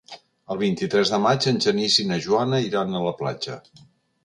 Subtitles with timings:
[0.53, 3.63] El vint-i-tres de maig en Genís i na Joana iran a la platja.